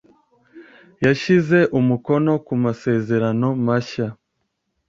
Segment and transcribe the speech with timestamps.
[1.05, 4.07] yashyize umukono ku masezerano mashya